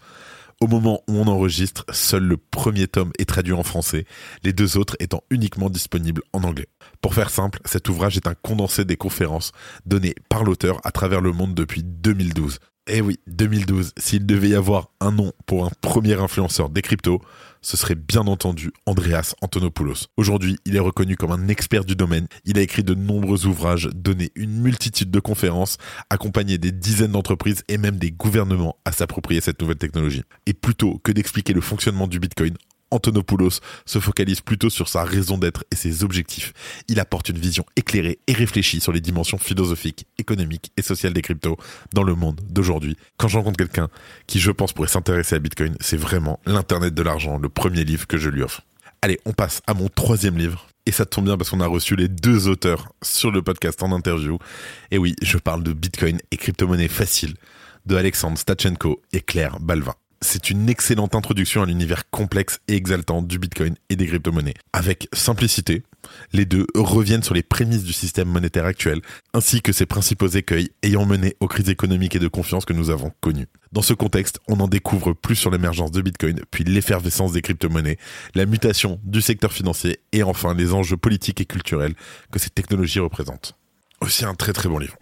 Au 0.60 0.66
moment 0.66 1.02
où 1.08 1.18
on 1.18 1.28
enregistre, 1.28 1.84
seul 1.92 2.24
le 2.24 2.36
premier 2.36 2.88
tome 2.88 3.12
est 3.18 3.28
traduit 3.28 3.52
en 3.52 3.62
français, 3.62 4.06
les 4.42 4.52
deux 4.52 4.76
autres 4.76 4.96
étant 4.98 5.22
uniquement 5.30 5.70
disponibles 5.70 6.22
en 6.32 6.42
anglais. 6.42 6.68
Pour 7.00 7.14
faire 7.14 7.30
simple, 7.30 7.60
cet 7.64 7.88
ouvrage 7.88 8.16
est 8.16 8.26
un 8.26 8.34
condensé 8.34 8.84
des 8.84 8.96
conférences 8.96 9.52
données 9.86 10.14
par 10.28 10.44
l'auteur 10.44 10.80
à 10.84 10.90
travers 10.90 11.20
le 11.20 11.32
monde 11.32 11.54
depuis 11.54 11.82
2012. 11.84 12.58
Eh 12.88 13.00
oui, 13.00 13.20
2012, 13.28 13.92
s'il 13.96 14.26
devait 14.26 14.50
y 14.50 14.54
avoir 14.56 14.90
un 15.00 15.12
nom 15.12 15.32
pour 15.46 15.64
un 15.64 15.70
premier 15.80 16.14
influenceur 16.14 16.68
des 16.68 16.82
cryptos, 16.82 17.20
ce 17.62 17.76
serait 17.76 17.94
bien 17.94 18.26
entendu 18.26 18.72
Andreas 18.86 19.34
Antonopoulos. 19.40 20.08
Aujourd'hui, 20.16 20.58
il 20.64 20.76
est 20.76 20.80
reconnu 20.80 21.16
comme 21.16 21.30
un 21.30 21.48
expert 21.48 21.84
du 21.84 21.96
domaine. 21.96 22.26
Il 22.44 22.58
a 22.58 22.62
écrit 22.62 22.82
de 22.82 22.94
nombreux 22.94 23.46
ouvrages, 23.46 23.88
donné 23.94 24.30
une 24.34 24.60
multitude 24.60 25.10
de 25.10 25.20
conférences, 25.20 25.78
accompagné 26.10 26.58
des 26.58 26.72
dizaines 26.72 27.12
d'entreprises 27.12 27.62
et 27.68 27.78
même 27.78 27.96
des 27.96 28.10
gouvernements 28.10 28.76
à 28.84 28.92
s'approprier 28.92 29.40
cette 29.40 29.60
nouvelle 29.60 29.78
technologie. 29.78 30.24
Et 30.46 30.52
plutôt 30.52 30.98
que 31.04 31.12
d'expliquer 31.12 31.52
le 31.52 31.60
fonctionnement 31.60 32.08
du 32.08 32.18
Bitcoin 32.18 32.54
Antonopoulos 32.92 33.60
se 33.86 33.98
focalise 33.98 34.40
plutôt 34.40 34.70
sur 34.70 34.88
sa 34.88 35.02
raison 35.04 35.38
d'être 35.38 35.64
et 35.70 35.76
ses 35.76 36.04
objectifs. 36.04 36.52
Il 36.88 37.00
apporte 37.00 37.30
une 37.30 37.38
vision 37.38 37.64
éclairée 37.74 38.18
et 38.26 38.32
réfléchie 38.32 38.80
sur 38.80 38.92
les 38.92 39.00
dimensions 39.00 39.38
philosophiques, 39.38 40.06
économiques 40.18 40.70
et 40.76 40.82
sociales 40.82 41.12
des 41.12 41.22
cryptos 41.22 41.56
dans 41.92 42.02
le 42.02 42.14
monde 42.14 42.40
d'aujourd'hui. 42.48 42.96
Quand 43.16 43.28
je 43.28 43.38
rencontre 43.38 43.56
quelqu'un 43.56 43.88
qui, 44.26 44.38
je 44.38 44.50
pense, 44.50 44.72
pourrait 44.72 44.88
s'intéresser 44.88 45.34
à 45.34 45.38
Bitcoin, 45.38 45.76
c'est 45.80 45.96
vraiment 45.96 46.38
l'Internet 46.46 46.94
de 46.94 47.02
l'argent, 47.02 47.38
le 47.38 47.48
premier 47.48 47.84
livre 47.84 48.06
que 48.06 48.18
je 48.18 48.28
lui 48.28 48.42
offre. 48.42 48.62
Allez, 49.00 49.18
on 49.24 49.32
passe 49.32 49.62
à 49.66 49.74
mon 49.74 49.88
troisième 49.88 50.38
livre. 50.38 50.68
Et 50.84 50.92
ça 50.92 51.06
tombe 51.06 51.26
bien 51.26 51.36
parce 51.36 51.50
qu'on 51.50 51.60
a 51.60 51.66
reçu 51.66 51.96
les 51.96 52.08
deux 52.08 52.48
auteurs 52.48 52.92
sur 53.02 53.30
le 53.30 53.40
podcast 53.40 53.82
en 53.82 53.92
interview. 53.92 54.38
Et 54.90 54.98
oui, 54.98 55.14
je 55.22 55.38
parle 55.38 55.62
de 55.62 55.72
Bitcoin 55.72 56.18
et 56.30 56.36
crypto-monnaie 56.36 56.88
facile 56.88 57.34
de 57.86 57.96
Alexandre 57.96 58.38
Stachenko 58.38 59.00
et 59.12 59.20
Claire 59.20 59.58
Balvin 59.60 59.94
c'est 60.22 60.50
une 60.50 60.70
excellente 60.70 61.14
introduction 61.14 61.62
à 61.62 61.66
l'univers 61.66 62.08
complexe 62.10 62.60
et 62.68 62.76
exaltant 62.76 63.22
du 63.22 63.38
Bitcoin 63.38 63.74
et 63.90 63.96
des 63.96 64.06
crypto-monnaies. 64.06 64.54
Avec 64.72 65.08
simplicité, 65.12 65.82
les 66.32 66.46
deux 66.46 66.66
reviennent 66.74 67.22
sur 67.22 67.34
les 67.34 67.42
prémices 67.42 67.84
du 67.84 67.92
système 67.92 68.28
monétaire 68.28 68.64
actuel, 68.64 69.00
ainsi 69.34 69.62
que 69.62 69.72
ses 69.72 69.86
principaux 69.86 70.28
écueils 70.28 70.70
ayant 70.82 71.04
mené 71.04 71.36
aux 71.40 71.48
crises 71.48 71.68
économiques 71.68 72.16
et 72.16 72.20
de 72.20 72.28
confiance 72.28 72.64
que 72.64 72.72
nous 72.72 72.90
avons 72.90 73.12
connues. 73.20 73.48
Dans 73.72 73.82
ce 73.82 73.94
contexte, 73.94 74.38
on 74.48 74.60
en 74.60 74.68
découvre 74.68 75.12
plus 75.12 75.36
sur 75.36 75.50
l'émergence 75.50 75.90
de 75.90 76.00
Bitcoin, 76.00 76.40
puis 76.50 76.64
l'effervescence 76.64 77.32
des 77.32 77.42
crypto-monnaies, 77.42 77.98
la 78.34 78.46
mutation 78.46 79.00
du 79.02 79.20
secteur 79.20 79.52
financier 79.52 80.00
et 80.12 80.22
enfin 80.22 80.54
les 80.54 80.72
enjeux 80.72 80.96
politiques 80.96 81.40
et 81.40 81.46
culturels 81.46 81.94
que 82.30 82.38
ces 82.38 82.50
technologies 82.50 83.00
représentent. 83.00 83.54
Aussi 84.00 84.24
un 84.24 84.34
très 84.34 84.52
très 84.52 84.68
bon 84.68 84.78
livre. 84.78 84.96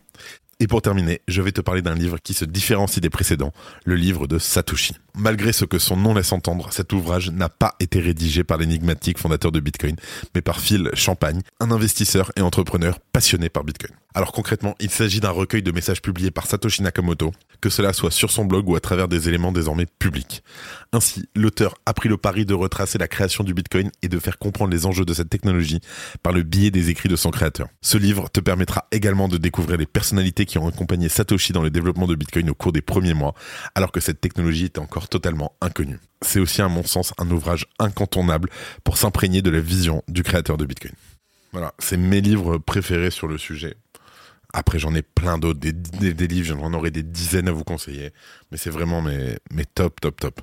Et 0.63 0.67
pour 0.67 0.83
terminer, 0.83 1.23
je 1.27 1.41
vais 1.41 1.53
te 1.53 1.63
parler 1.63 1.81
d'un 1.81 1.95
livre 1.95 2.19
qui 2.19 2.35
se 2.35 2.45
différencie 2.45 3.01
des 3.01 3.09
précédents, 3.09 3.53
le 3.87 3.95
livre 3.95 4.27
de 4.27 4.39
Satoshi. 4.39 4.95
Malgré 5.17 5.53
ce 5.53 5.65
que 5.65 5.79
son 5.79 5.97
nom 5.97 6.15
laisse 6.15 6.33
entendre, 6.33 6.73
cet 6.73 6.93
ouvrage 6.93 7.31
n'a 7.31 7.49
pas 7.49 7.75
été 7.81 8.01
rédigé 8.01 8.45
par 8.45 8.59
l'énigmatique 8.59 9.19
fondateur 9.19 9.53
de 9.53 9.61
Bitcoin, 9.61 9.97
mais 10.35 10.41
par 10.41 10.61
Phil 10.61 10.91
Champagne, 10.95 11.41
un 11.61 11.71
investisseur 11.71 12.31
et 12.37 12.43
entrepreneur 12.43 12.99
passionné 13.13 13.49
par 13.49 13.65
Bitcoin. 13.65 13.93
Alors 14.15 14.33
concrètement, 14.33 14.75
il 14.81 14.91
s'agit 14.91 15.21
d'un 15.21 15.31
recueil 15.31 15.63
de 15.63 15.71
messages 15.71 16.03
publiés 16.03 16.33
par 16.33 16.47
Satoshi 16.47 16.83
Nakamoto, 16.83 17.33
que 17.61 17.71
cela 17.71 17.93
soit 17.93 18.11
sur 18.11 18.31
son 18.31 18.45
blog 18.45 18.69
ou 18.69 18.75
à 18.75 18.81
travers 18.81 19.07
des 19.07 19.29
éléments 19.29 19.53
désormais 19.53 19.87
publics. 19.87 20.43
Ainsi, 20.93 21.29
l'auteur 21.37 21.77
a 21.87 21.95
pris 21.95 22.09
le 22.09 22.17
pari 22.17 22.45
de 22.45 22.55
retracer 22.55 22.99
la 22.99 23.07
création 23.07 23.45
du 23.45 23.55
Bitcoin 23.55 23.91
et 24.03 24.09
de 24.09 24.19
faire 24.19 24.39
comprendre 24.39 24.73
les 24.73 24.85
enjeux 24.85 25.05
de 25.05 25.15
cette 25.15 25.31
technologie 25.31 25.81
par 26.25 26.33
le 26.33 26.43
biais 26.43 26.73
des 26.73 26.91
écrits 26.91 27.09
de 27.09 27.15
son 27.15 27.31
créateur. 27.31 27.69
Ce 27.83 27.99
livre 27.99 28.29
te 28.31 28.41
permettra 28.41 28.89
également 28.91 29.29
de 29.29 29.37
découvrir 29.37 29.79
les 29.79 29.87
personnalités 29.87 30.45
qui 30.45 30.59
ont 30.59 30.67
accompagné 30.67 31.09
Satoshi 31.09 31.53
dans 31.53 31.63
le 31.63 31.71
développement 31.71 32.09
de 32.09 32.17
Bitcoin 32.17 32.51
au 32.51 32.55
cours 32.55 32.73
des 32.73 32.83
premiers 32.83 33.15
mois, 33.15 33.35
alors 33.77 33.93
que 33.93 34.01
cette 34.01 34.21
technologie 34.21 34.65
était 34.65 34.81
encore 34.81 35.00
totalement 35.09 35.57
inconnue. 35.61 35.99
C'est 36.23 36.41
aussi 36.41 36.63
à 36.63 36.69
mon 36.69 36.85
sens 36.85 37.15
un 37.19 37.31
ouvrage 37.31 37.67
incontournable 37.79 38.51
pour 38.85 38.99
s'imprégner 38.99 39.43
de 39.43 39.51
la 39.51 39.61
vision 39.61 40.03
du 40.09 40.23
créateur 40.23 40.57
de 40.57 40.67
Bitcoin. 40.67 40.93
Voilà, 41.53 41.75
c'est 41.79 41.97
mes 41.97 42.21
livres 42.21 42.59
préférés 42.59 43.11
sur 43.11 43.27
le 43.27 43.39
sujet. 43.39 43.77
Après, 44.53 44.79
j'en 44.79 44.95
ai 44.95 45.03
plein 45.03 45.39
d'autres, 45.39 45.61
des, 45.61 45.73
des, 45.73 46.27
livres, 46.27 46.59
j'en 46.59 46.73
aurai 46.75 46.91
des 46.91 47.03
dizaines 47.03 47.49
à 47.49 47.53
vous 47.53 47.65
conseiller. 47.65 48.11
Mais 48.51 48.57
c'est 48.57 48.71
vraiment 48.71 49.01
mes, 49.01 49.37
mes 49.53 49.65
top, 49.65 50.01
top, 50.01 50.19
top. 50.19 50.41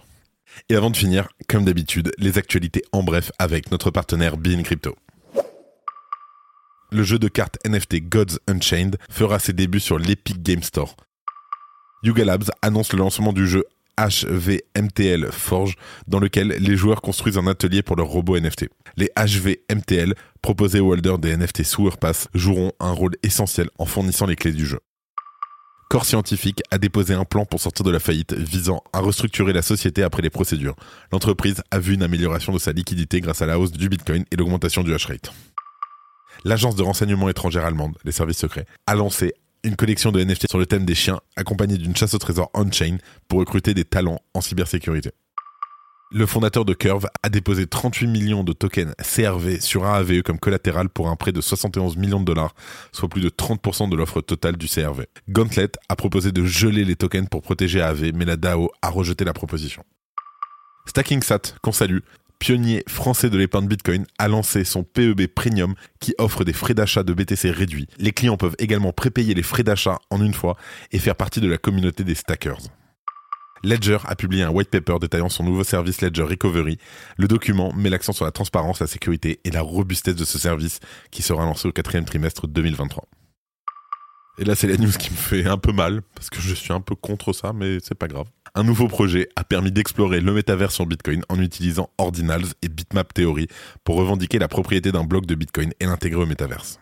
Et 0.70 0.76
avant 0.76 0.90
de 0.90 0.98
finir, 0.98 1.28
comme 1.48 1.66
d'habitude, 1.66 2.12
les 2.18 2.38
actualités 2.38 2.84
en 2.92 3.04
bref 3.04 3.32
avec 3.38 3.72
notre 3.72 3.92
partenaire 3.92 4.38
Bean 4.38 4.64
Crypto. 4.64 4.96
Le 6.90 7.04
jeu 7.04 7.20
de 7.20 7.28
cartes 7.28 7.58
NFT 7.68 8.08
Gods 8.08 8.40
Unchained 8.48 8.98
fera 9.10 9.40
ses 9.40 9.52
débuts 9.52 9.82
sur 9.82 10.00
l'Epic 10.00 10.42
Game 10.42 10.64
Store. 10.64 10.96
Yuga 12.04 12.24
Labs 12.24 12.50
annonce 12.62 12.94
le 12.94 13.00
lancement 13.00 13.34
du 13.34 13.46
jeu 13.46 13.66
HVMTL 13.98 15.32
Forge, 15.32 15.76
dans 16.08 16.20
lequel 16.20 16.50
les 16.50 16.76
joueurs 16.76 17.02
construisent 17.02 17.38
un 17.38 17.48
atelier 17.48 17.82
pour 17.82 17.96
leurs 17.96 18.08
robots 18.08 18.40
NFT. 18.40 18.70
Les 18.96 19.10
HVMTL, 19.18 20.14
proposés 20.42 20.80
aux 20.80 20.92
holders 20.92 21.20
des 21.20 21.36
NFT 21.36 21.64
Sewer 21.64 21.92
Pass, 22.00 22.28
joueront 22.34 22.72
un 22.80 22.92
rôle 22.92 23.16
essentiel 23.24 23.70
en 23.80 23.86
fournissant 23.86 24.26
les 24.26 24.36
clés 24.36 24.52
du 24.52 24.66
jeu. 24.66 24.80
Corps 25.90 26.06
Scientifique 26.06 26.62
a 26.70 26.78
déposé 26.78 27.14
un 27.14 27.24
plan 27.24 27.46
pour 27.46 27.62
sortir 27.62 27.86
de 27.86 27.92
la 27.92 28.00
faillite 28.00 28.34
visant 28.34 28.84
à 28.92 29.00
restructurer 29.00 29.54
la 29.54 29.62
société 29.62 30.04
après 30.04 30.22
les 30.22 30.30
procédures. 30.30 30.76
L'entreprise 31.14 31.62
a 31.72 31.80
vu 31.80 31.94
une 31.94 32.04
amélioration 32.04 32.52
de 32.52 32.60
sa 32.60 32.74
liquidité 32.74 33.22
grâce 33.22 33.42
à 33.42 33.46
la 33.46 33.58
hausse 33.58 33.72
du 33.72 33.88
Bitcoin 33.88 34.26
et 34.30 34.36
l'augmentation 34.36 34.84
du 34.84 34.94
hash 34.94 35.06
rate. 35.06 35.32
L'agence 36.44 36.76
de 36.76 36.84
renseignement 36.84 37.30
étrangère 37.30 37.66
allemande, 37.66 37.98
les 38.04 38.12
services 38.12 38.38
secrets, 38.38 38.66
a 38.86 38.96
lancé 38.96 39.34
une 39.64 39.76
collection 39.76 40.12
de 40.12 40.24
NFT 40.24 40.50
sur 40.50 40.60
le 40.60 40.66
thème 40.66 40.86
des 40.86 40.96
chiens, 40.96 41.20
accompagnée 41.36 41.78
d'une 41.78 41.96
chasse 41.96 42.14
au 42.14 42.18
trésor 42.18 42.50
on-chain 42.54 42.98
pour 43.28 43.40
recruter 43.40 43.74
des 43.74 43.86
talents 43.86 44.20
en 44.34 44.42
cybersécurité. 44.42 45.12
Le 46.10 46.26
fondateur 46.26 46.64
de 46.64 46.74
Curve 46.74 47.08
a 47.22 47.28
déposé 47.28 47.68
38 47.68 48.08
millions 48.08 48.46
de 48.46 48.54
tokens 48.54 48.94
CRV 48.98 49.60
sur 49.60 49.86
AAVE 49.86 50.22
comme 50.22 50.40
collatéral 50.40 50.88
pour 50.88 51.10
un 51.10 51.18
prêt 51.18 51.34
de 51.34 51.42
71 51.42 51.98
millions 51.98 52.22
de 52.22 52.26
dollars, 52.26 52.56
soit 52.94 53.10
plus 53.10 53.20
de 53.20 53.28
30% 53.28 53.90
de 53.90 53.96
l'offre 53.98 54.22
totale 54.22 54.56
du 54.56 54.68
CRV. 54.70 55.08
Gauntlet 55.28 55.72
a 55.90 55.98
proposé 55.98 56.32
de 56.32 56.46
geler 56.46 56.86
les 56.86 56.96
tokens 56.96 57.28
pour 57.28 57.42
protéger 57.42 57.82
AAV, 57.82 58.14
mais 58.14 58.24
la 58.24 58.38
DAO 58.38 58.72
a 58.82 58.90
rejeté 58.90 59.26
la 59.26 59.34
proposition. 59.34 59.84
StackingSat, 60.86 61.56
qu'on 61.62 61.74
salue, 61.74 62.00
pionnier 62.40 62.84
français 62.88 63.30
de 63.30 63.38
l'épargne 63.38 63.68
Bitcoin, 63.68 64.06
a 64.18 64.28
lancé 64.28 64.64
son 64.64 64.84
PEB 64.84 65.28
Premium 65.28 65.76
qui 66.00 66.14
offre 66.18 66.44
des 66.44 66.54
frais 66.54 66.74
d'achat 66.74 67.04
de 67.04 67.14
BTC 67.14 67.52
réduits. 67.52 67.88
Les 67.98 68.12
clients 68.12 68.38
peuvent 68.38 68.56
également 68.60 68.94
prépayer 68.94 69.34
les 69.34 69.44
frais 69.44 69.64
d'achat 69.64 70.00
en 70.10 70.24
une 70.24 70.34
fois 70.34 70.58
et 70.92 71.00
faire 71.00 71.16
partie 71.16 71.42
de 71.42 71.48
la 71.48 71.58
communauté 71.58 72.04
des 72.04 72.16
stackers. 72.16 72.60
Ledger 73.64 73.98
a 74.06 74.16
publié 74.16 74.44
un 74.44 74.50
white 74.50 74.70
paper 74.70 74.98
détaillant 75.00 75.30
son 75.30 75.44
nouveau 75.44 75.64
service 75.64 76.02
Ledger 76.02 76.24
Recovery. 76.24 76.78
Le 77.18 77.28
document 77.28 77.74
met 77.74 77.90
l'accent 77.90 78.14
sur 78.14 78.26
la 78.26 78.32
transparence, 78.32 78.80
la 78.80 78.88
sécurité 78.88 79.40
et 79.44 79.52
la 79.52 79.62
robustesse 79.62 80.16
de 80.16 80.26
ce 80.26 80.38
service 80.38 80.80
qui 81.12 81.22
sera 81.22 81.44
lancé 81.44 81.68
au 81.68 81.72
quatrième 81.72 82.06
trimestre 82.06 82.48
2023. 82.48 83.08
Et 84.40 84.46
là, 84.46 84.54
c'est 84.54 84.68
la 84.68 84.78
news 84.78 84.92
qui 84.92 85.12
me 85.12 85.18
fait 85.18 85.48
un 85.48 85.58
peu 85.58 85.72
mal, 85.72 86.04
parce 86.14 86.30
que 86.30 86.40
je 86.40 86.54
suis 86.54 86.72
un 86.72 86.82
peu 86.82 86.94
contre 86.94 87.34
ça, 87.34 87.54
mais 87.54 87.80
c'est 87.82 87.96
pas 87.96 88.08
grave. 88.08 88.28
Un 88.58 88.64
nouveau 88.64 88.88
projet 88.88 89.30
a 89.36 89.44
permis 89.44 89.72
d'explorer 89.72 90.20
le 90.20 90.34
métavers 90.34 90.72
sur 90.72 90.88
Bitcoin 90.88 91.22
en 91.30 91.40
utilisant 91.40 91.92
Ordinals 92.00 92.56
et 92.64 92.70
Bitmap 92.70 93.14
Theory 93.14 93.46
pour 93.84 93.98
revendiquer 93.98 94.40
la 94.40 94.48
propriété 94.48 94.92
d'un 94.92 95.04
bloc 95.04 95.28
de 95.28 95.36
Bitcoin 95.36 95.74
et 95.80 95.86
l'intégrer 95.86 96.24
au 96.24 96.26
métaverse. 96.26 96.80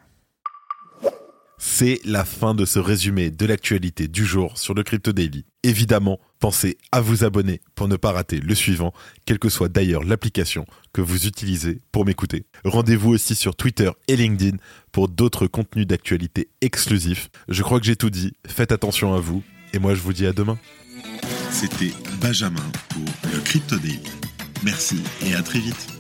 C'est 1.58 2.00
la 2.05 2.24
fin 2.24 2.55
de 2.55 2.63
ce 2.63 2.79
résumé 2.79 3.29
de 3.29 3.46
l'actualité 3.46 4.08
du 4.08 4.25
jour 4.25 4.58
sur 4.58 4.74
le 4.74 4.84
Crypto 4.84 5.12
Daily. 5.12 5.44
Évidemment, 5.63 6.17
pensez 6.39 6.77
à 6.94 7.01
vous 7.01 7.25
abonner 7.25 7.60
pour 7.75 7.89
ne 7.89 7.98
pas 7.98 8.13
rater 8.13 8.39
le 8.39 8.55
suivant, 8.55 8.94
quelle 9.25 9.39
que 9.39 9.50
soit 9.50 9.67
d'ailleurs 9.67 10.05
l'application 10.05 10.65
que 10.94 11.01
vous 11.01 11.27
utilisez 11.27 11.82
pour 11.91 12.05
m'écouter. 12.05 12.46
Rendez-vous 12.63 13.10
aussi 13.10 13.36
sur 13.36 13.53
Twitter 13.53 13.91
et 14.08 14.15
LinkedIn 14.15 14.55
pour 14.94 15.10
d'autres 15.10 15.48
contenus 15.48 15.88
d'actualité 15.88 16.48
exclusifs. 16.62 17.29
Je 17.50 17.63
crois 17.63 17.82
que 17.82 17.86
j'ai 17.86 17.98
tout 17.98 18.10
dit, 18.10 18.32
faites 18.48 18.72
attention 18.72 19.13
à 19.13 19.20
vous, 19.20 19.44
et 19.74 19.79
moi 19.79 19.94
je 19.94 20.00
vous 20.00 20.13
dis 20.13 20.25
à 20.25 20.32
demain. 20.32 20.58
C'était 21.57 21.93
Benjamin 22.19 22.69
pour 22.89 23.31
le 23.31 23.39
Crypto 23.39 23.77
Daily. 23.77 24.01
Merci 24.65 25.01
et 25.25 25.35
à 25.35 25.41
très 25.41 25.59
vite. 25.59 25.94